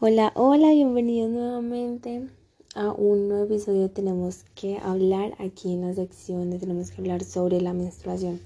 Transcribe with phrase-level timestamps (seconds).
[0.00, 2.28] Hola, hola, bienvenidos nuevamente
[2.74, 3.88] a un nuevo episodio.
[3.88, 8.40] Tenemos que hablar aquí en la sección de Tenemos que hablar sobre la menstruación.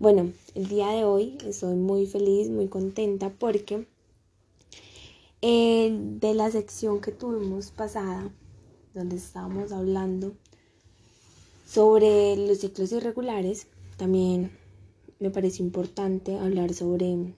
[0.00, 3.86] Bueno, el día de hoy estoy muy feliz, muy contenta porque
[5.42, 8.32] eh, de la sección que tuvimos pasada,
[8.94, 10.32] donde estábamos hablando
[11.68, 13.66] sobre los ciclos irregulares,
[13.98, 14.50] también
[15.20, 17.34] me parece importante hablar sobre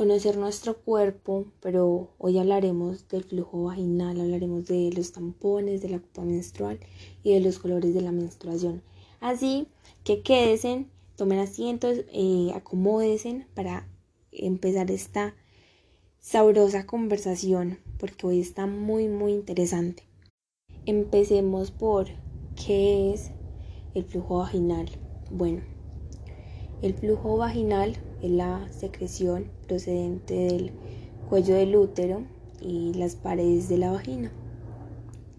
[0.00, 5.98] conocer nuestro cuerpo, pero hoy hablaremos del flujo vaginal, hablaremos de los tampones, de la
[5.98, 6.80] copa menstrual
[7.22, 8.80] y de los colores de la menstruación.
[9.20, 9.68] Así
[10.02, 10.86] que quédense,
[11.16, 13.86] tomen asientos, eh, acomódense para
[14.32, 15.34] empezar esta
[16.18, 20.04] sabrosa conversación, porque hoy está muy, muy interesante.
[20.86, 22.06] Empecemos por
[22.56, 23.32] qué es
[23.92, 24.88] el flujo vaginal.
[25.30, 25.60] Bueno,
[26.82, 30.72] el flujo vaginal es la secreción procedente del
[31.28, 32.22] cuello del útero
[32.60, 34.32] y las paredes de la vagina.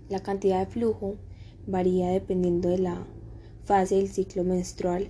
[0.09, 1.16] La cantidad de flujo
[1.66, 3.08] varía dependiendo de la
[3.64, 5.08] fase del ciclo menstrual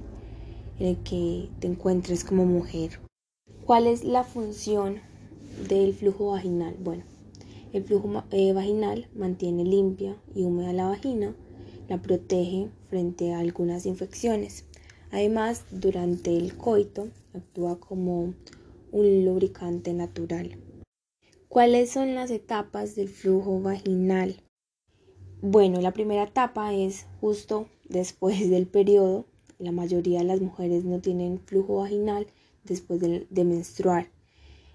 [0.79, 2.99] en el que te encuentres como mujer.
[3.65, 5.01] ¿Cuál es la función
[5.67, 6.75] del flujo vaginal?
[6.81, 7.03] Bueno,
[7.73, 11.35] el flujo eh, vaginal mantiene limpia y húmeda la vagina,
[11.89, 14.65] la protege frente a algunas infecciones.
[15.11, 18.33] Además, durante el coito actúa como
[18.91, 20.57] un lubricante natural.
[21.49, 24.37] ¿Cuáles son las etapas del flujo vaginal?
[25.41, 29.25] Bueno, la primera etapa es justo después del periodo.
[29.59, 32.27] La mayoría de las mujeres no tienen flujo vaginal
[32.63, 34.07] después de, de menstruar.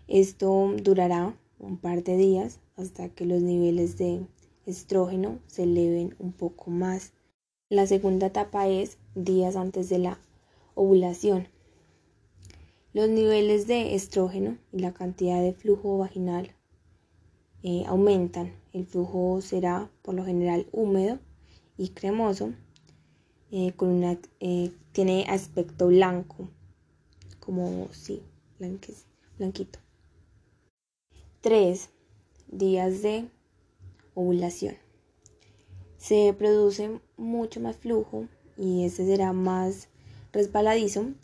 [0.06, 4.20] Esto durará un par de días hasta que los niveles de
[4.66, 7.12] estrógeno se eleven un poco más.
[7.70, 10.20] La segunda etapa es días antes de la
[10.76, 11.48] ovulación.
[12.92, 16.54] Los niveles de estrógeno y la cantidad de flujo vaginal
[17.62, 18.52] eh, aumentan.
[18.72, 21.18] El flujo será por lo general húmedo
[21.76, 22.52] y cremoso,
[23.50, 26.48] eh, con una, eh, tiene aspecto blanco,
[27.40, 28.22] como sí,
[28.58, 29.78] blanquito.
[31.40, 31.90] Tres
[32.48, 33.28] días de
[34.14, 34.76] ovulación.
[35.96, 38.28] Se produce mucho más flujo
[38.58, 39.88] y este será más
[40.36, 41.14] resbaladizo,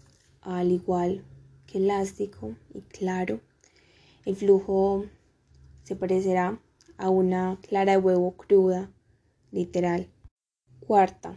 [0.41, 1.23] al igual
[1.67, 3.41] que elástico y claro.
[4.25, 5.05] El flujo
[5.83, 6.59] se parecerá
[6.97, 8.91] a una clara de huevo cruda,
[9.51, 10.09] literal.
[10.81, 11.37] Cuarta,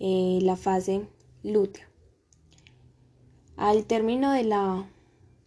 [0.00, 1.06] eh, la fase
[1.44, 1.88] lútea.
[3.56, 4.90] Al término de la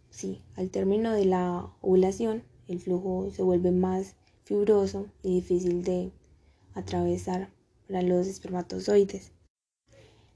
[0.09, 4.15] sí, al término de la ovulación, el flujo se vuelve más
[4.45, 6.11] fibroso y difícil de
[6.73, 7.49] atravesar
[7.87, 9.33] para los espermatozoides.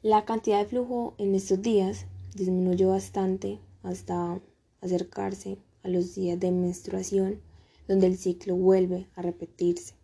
[0.08, 4.40] La cantidad de flujo en estos días disminuyó bastante hasta
[4.80, 7.42] acercarse a los días de menstruación
[7.90, 9.96] donde el ciclo vuelve a repetirse.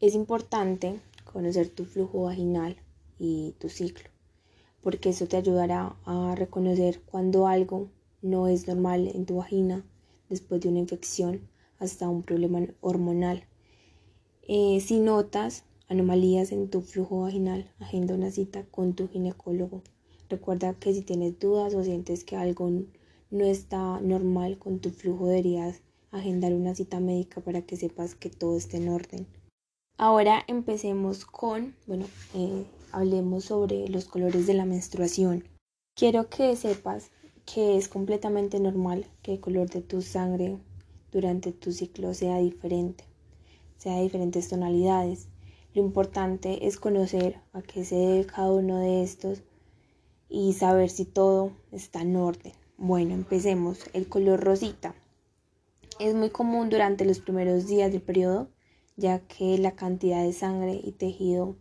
[0.00, 0.98] Es importante
[1.30, 2.78] conocer tu flujo vaginal
[3.18, 4.08] y tu ciclo,
[4.80, 7.90] porque eso te ayudará a reconocer cuando algo
[8.22, 9.84] no es normal en tu vagina
[10.30, 11.42] después de una infección
[11.78, 13.44] hasta un problema hormonal.
[14.48, 19.82] Eh, si notas anomalías en tu flujo vaginal, agenda una cita con tu ginecólogo.
[20.28, 22.70] Recuerda que si tienes dudas o sientes que algo
[23.30, 25.80] no está normal con tu flujo, deberías
[26.10, 29.26] agendar una cita médica para que sepas que todo esté en orden.
[29.98, 35.44] Ahora empecemos con, bueno, eh, hablemos sobre los colores de la menstruación.
[35.94, 37.10] Quiero que sepas
[37.46, 40.58] que es completamente normal que el color de tu sangre
[41.12, 43.04] durante tu ciclo sea diferente,
[43.78, 45.28] sea de diferentes tonalidades.
[45.76, 49.42] Lo importante es conocer a qué se debe cada uno de estos
[50.26, 52.54] y saber si todo está en orden.
[52.78, 53.80] Bueno, empecemos.
[53.92, 54.94] El color rosita
[56.00, 58.48] es muy común durante los primeros días del periodo,
[58.96, 61.56] ya que la cantidad de sangre y tejido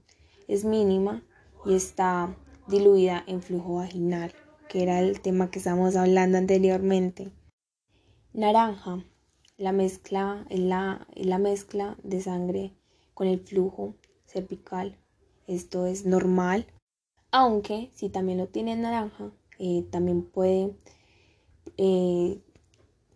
[0.47, 1.21] es mínima
[1.65, 2.37] y está
[2.69, 4.31] diluida en flujo vaginal,
[4.69, 7.33] que era el tema que estábamos hablando anteriormente.
[8.31, 9.03] Naranja,
[9.57, 12.71] la mezcla, la, la mezcla de sangre
[13.13, 13.95] con el flujo
[14.35, 14.97] cervical.
[15.47, 16.65] Esto es normal,
[17.31, 20.75] aunque si también lo tiene naranja, eh, también puede
[21.77, 22.41] eh,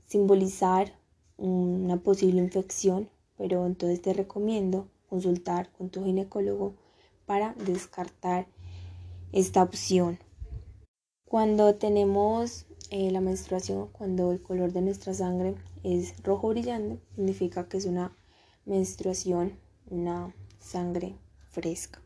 [0.08, 0.94] simbolizar
[1.38, 6.76] una posible infección, pero entonces te recomiendo consultar con tu ginecólogo
[7.26, 8.48] para descartar
[9.32, 10.20] esta opción.
[11.26, 17.68] Cuando tenemos eh, la menstruación, cuando el color de nuestra sangre es rojo brillante, significa
[17.68, 18.16] que es una
[18.66, 21.16] menstruación, una sangre
[21.50, 22.00] fresca.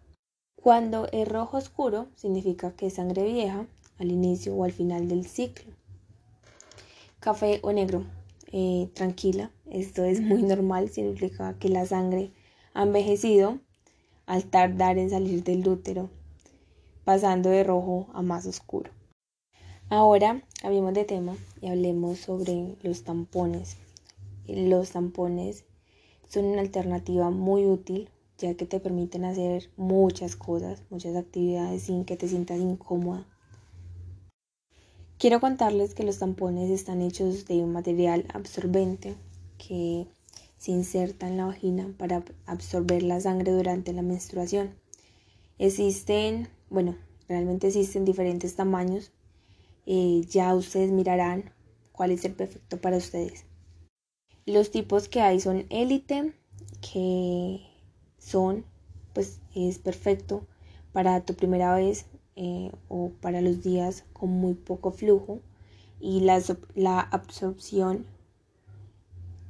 [0.55, 3.67] Cuando es rojo oscuro, significa que es sangre vieja
[3.99, 5.73] al inicio o al final del ciclo.
[7.19, 8.05] Café o negro.
[8.55, 12.31] eh, tranquila, esto es muy normal, significa que la sangre
[12.73, 13.59] ha envejecido
[14.25, 16.09] al tardar en salir del útero,
[17.03, 18.91] pasando de rojo a más oscuro.
[19.89, 23.77] Ahora hablemos de tema y hablemos sobre los tampones.
[24.47, 25.65] Los tampones
[26.29, 28.09] son una alternativa muy útil
[28.51, 33.25] que te permiten hacer muchas cosas, muchas actividades sin que te sientas incómoda.
[35.17, 39.15] Quiero contarles que los tampones están hechos de un material absorbente
[39.57, 40.05] que
[40.57, 44.75] se inserta en la vagina para absorber la sangre durante la menstruación.
[45.59, 46.97] Existen, bueno,
[47.29, 49.11] realmente existen diferentes tamaños.
[49.85, 51.51] Eh, ya ustedes mirarán
[51.93, 53.45] cuál es el perfecto para ustedes.
[54.45, 56.33] Los tipos que hay son élite,
[56.81, 57.61] que
[58.23, 58.65] son,
[59.13, 60.45] pues es perfecto
[60.91, 62.05] para tu primera vez
[62.35, 65.39] eh, o para los días con muy poco flujo
[65.99, 66.41] y la,
[66.75, 68.05] la absorción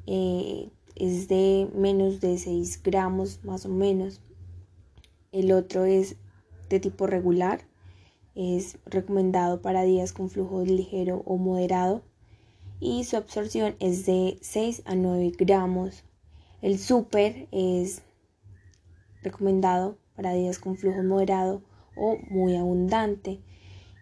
[0.06, 4.22] eh, es de menos de 6 gramos más o menos.
[5.31, 6.18] El otro es
[6.70, 7.62] de tipo regular,
[8.36, 12.04] es recomendado para días con flujo ligero o moderado
[12.80, 16.04] y su absorción es de 6 a 9 gramos.
[16.62, 18.02] El super es
[19.24, 21.62] recomendado para días con flujo moderado
[21.96, 23.40] o muy abundante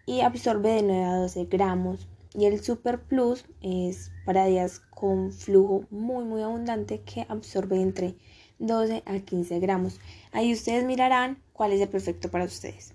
[0.05, 2.07] y absorbe de 9 a 12 gramos.
[2.33, 8.15] Y el Super Plus es para días con flujo muy muy abundante que absorbe entre
[8.59, 9.99] 12 a 15 gramos.
[10.31, 12.93] Ahí ustedes mirarán cuál es el perfecto para ustedes.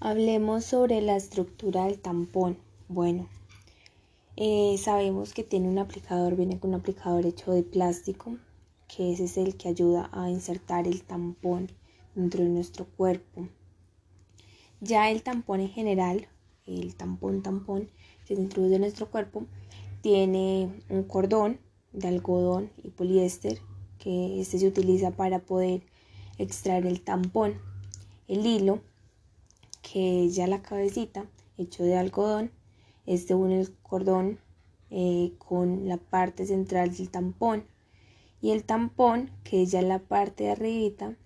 [0.00, 2.58] Hablemos sobre la estructura del tampón.
[2.88, 3.28] Bueno,
[4.36, 8.38] eh, sabemos que tiene un aplicador, viene con un aplicador hecho de plástico
[8.88, 11.70] que ese es el que ayuda a insertar el tampón
[12.14, 13.48] dentro de nuestro cuerpo.
[14.80, 16.28] Ya el tampón en general,
[16.66, 17.90] el tampón tampón
[18.26, 19.46] que se introduce en nuestro cuerpo,
[20.02, 21.58] tiene un cordón
[21.92, 23.58] de algodón y poliéster
[23.98, 25.82] que este se utiliza para poder
[26.38, 27.54] extraer el tampón.
[28.28, 28.80] El hilo,
[29.82, 32.50] que es ya la cabecita, hecho de algodón,
[33.06, 34.38] este une el cordón
[34.90, 37.64] eh, con la parte central del tampón
[38.40, 41.16] y el tampón, que es ya la parte de arribita,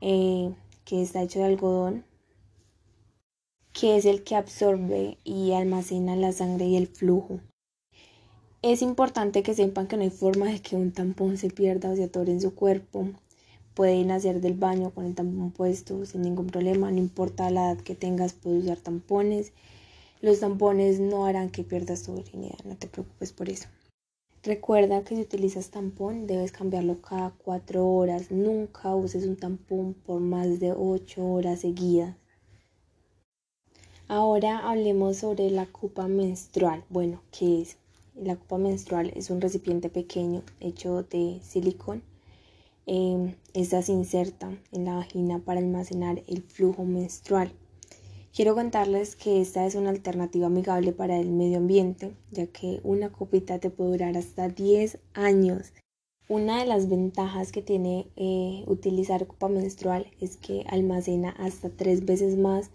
[0.00, 0.54] eh,
[0.84, 2.04] que está hecho de algodón,
[3.72, 7.40] que es el que absorbe y almacena la sangre y el flujo.
[8.62, 11.96] Es importante que sepan que no hay forma de que un tampón se pierda o
[11.96, 13.08] se atore en su cuerpo.
[13.74, 17.82] Pueden hacer del baño con el tampón puesto sin ningún problema, no importa la edad
[17.82, 19.52] que tengas, puedes usar tampones.
[20.20, 23.68] Los tampones no harán que pierdas tu virginidad, no te preocupes por eso.
[24.42, 28.30] Recuerda que si utilizas tampón debes cambiarlo cada 4 horas.
[28.30, 32.16] Nunca uses un tampón por más de 8 horas seguidas.
[34.08, 36.82] Ahora hablemos sobre la copa menstrual.
[36.88, 37.76] Bueno, ¿qué es?
[38.16, 42.02] La copa menstrual es un recipiente pequeño hecho de silicón.
[42.86, 47.52] Eh, esta se inserta en la vagina para almacenar el flujo menstrual.
[48.32, 53.10] Quiero contarles que esta es una alternativa amigable para el medio ambiente, ya que una
[53.10, 55.72] copita te puede durar hasta 10 años.
[56.28, 62.04] Una de las ventajas que tiene eh, utilizar copa menstrual es que almacena hasta tres
[62.04, 62.70] veces más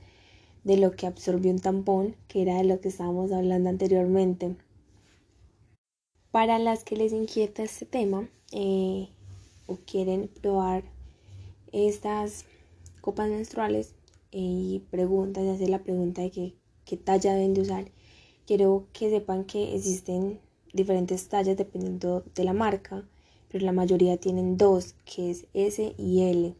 [0.65, 4.57] de lo que absorbió un tampón, que era de lo que estábamos hablando anteriormente.
[6.31, 9.07] Para las que les inquieta este tema eh,
[9.67, 10.83] o quieren probar
[11.71, 12.43] estas
[12.99, 13.95] copas menstruales,
[14.37, 17.85] y preguntas, hacer la pregunta de qué talla deben de usar,
[18.45, 20.39] quiero que sepan que existen
[20.73, 23.07] diferentes tallas dependiendo de la marca,
[23.49, 26.53] pero la mayoría tienen dos, que es S y L.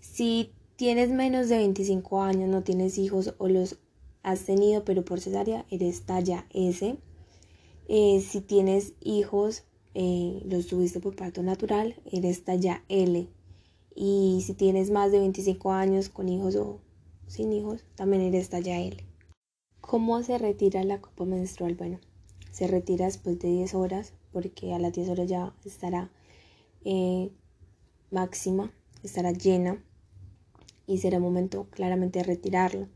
[0.00, 3.78] Si tienes menos de 25 años, no tienes hijos o los
[4.22, 6.96] has tenido pero por cesárea, eres talla S.
[7.88, 13.28] Eh, si tienes hijos, eh, los tuviste por parto natural, eres talla L.
[14.00, 16.78] Y si tienes más de 25 años con hijos o
[17.26, 18.96] sin hijos, también eres talla L.
[19.80, 21.74] ¿Cómo se retira la copa menstrual?
[21.74, 21.98] Bueno,
[22.52, 26.12] se retira después de 10 horas porque a las 10 horas ya estará
[26.84, 27.32] eh,
[28.12, 29.82] máxima, estará llena
[30.86, 32.86] y será momento claramente de retirarlo.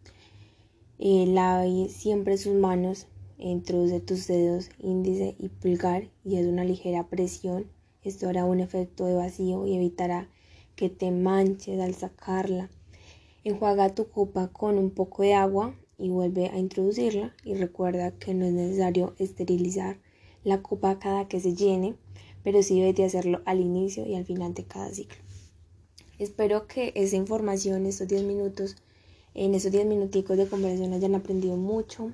[1.01, 7.09] Eh, lave siempre sus manos, introduce tus dedos índice y pulgar y es una ligera
[7.09, 7.67] presión.
[8.05, 10.29] Esto hará un efecto de vacío y evitará
[10.77, 12.71] que te manches al sacarla.
[13.45, 18.35] Enjuaga tu copa con un poco de agua y vuelve a introducirla y recuerda que
[18.35, 19.99] no es necesario esterilizar
[20.45, 21.97] la copa cada que se llene,
[22.43, 25.23] pero sí debes de hacerlo al inicio y al final de cada ciclo.
[26.19, 28.77] Espero que esa información, estos 10 minutos,
[29.35, 32.13] en esos 10 minuticos de conversación hayan aprendido mucho.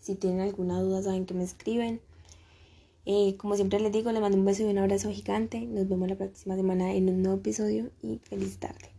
[0.00, 2.00] Si tienen alguna duda, saben que me escriben.
[3.06, 5.60] Eh, como siempre les digo, les mando un beso y un abrazo gigante.
[5.60, 8.95] Nos vemos la próxima semana en un nuevo episodio y feliz tarde.